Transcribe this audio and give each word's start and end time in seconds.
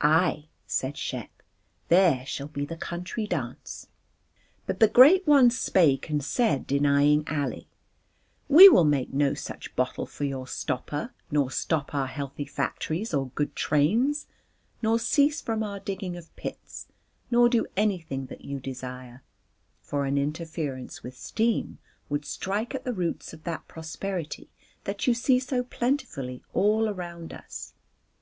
"Aye," 0.00 0.46
said 0.66 0.96
Shep, 0.96 1.28
"there 1.88 2.24
shall 2.24 2.48
be 2.48 2.64
the 2.64 2.78
country 2.78 3.26
dance." 3.26 3.88
But 4.64 4.80
the 4.80 4.88
great 4.88 5.26
ones 5.26 5.60
spake 5.60 6.08
and 6.08 6.24
said, 6.24 6.66
denying 6.66 7.28
Ali: 7.28 7.68
"We 8.48 8.70
will 8.70 8.86
make 8.86 9.12
no 9.12 9.34
such 9.34 9.76
bottle 9.76 10.06
for 10.06 10.24
your 10.24 10.46
stopper 10.46 11.12
nor 11.30 11.50
stop 11.50 11.94
our 11.94 12.06
healthy 12.06 12.46
factories 12.46 13.12
or 13.12 13.28
good 13.34 13.54
trains, 13.54 14.26
nor 14.80 14.98
cease 14.98 15.42
from 15.42 15.62
our 15.62 15.78
digging 15.78 16.16
of 16.16 16.34
pits 16.36 16.86
nor 17.30 17.50
do 17.50 17.66
anything 17.76 18.28
that 18.28 18.46
you 18.46 18.60
desire, 18.60 19.22
for 19.82 20.06
an 20.06 20.16
interference 20.16 21.02
with 21.02 21.18
steam 21.18 21.76
would 22.08 22.24
strike 22.24 22.74
at 22.74 22.84
the 22.86 22.94
roots 22.94 23.34
of 23.34 23.44
that 23.44 23.68
prosperity 23.68 24.48
that 24.84 25.06
you 25.06 25.12
see 25.12 25.38
so 25.38 25.62
plentifully 25.62 26.42
all 26.54 26.88
around 26.88 27.34
us." 27.34 27.74